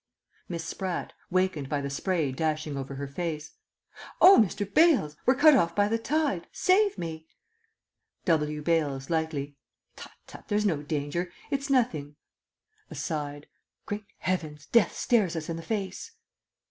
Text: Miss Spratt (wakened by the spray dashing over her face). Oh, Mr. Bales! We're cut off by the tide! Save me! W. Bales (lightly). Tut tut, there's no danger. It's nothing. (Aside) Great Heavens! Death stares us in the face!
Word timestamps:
Miss 0.49 0.63
Spratt 0.65 1.13
(wakened 1.29 1.69
by 1.69 1.79
the 1.79 1.91
spray 1.91 2.31
dashing 2.31 2.75
over 2.75 2.95
her 2.95 3.07
face). 3.07 3.51
Oh, 4.19 4.39
Mr. 4.43 4.65
Bales! 4.65 5.15
We're 5.27 5.35
cut 5.35 5.55
off 5.55 5.75
by 5.75 5.87
the 5.89 5.99
tide! 5.99 6.47
Save 6.51 6.97
me! 6.97 7.27
W. 8.25 8.63
Bales 8.63 9.11
(lightly). 9.11 9.57
Tut 9.95 10.13
tut, 10.25 10.47
there's 10.47 10.65
no 10.65 10.81
danger. 10.81 11.31
It's 11.51 11.69
nothing. 11.69 12.15
(Aside) 12.89 13.45
Great 13.85 14.07
Heavens! 14.17 14.65
Death 14.65 14.95
stares 14.97 15.35
us 15.35 15.49
in 15.49 15.55
the 15.55 15.61
face! 15.61 16.13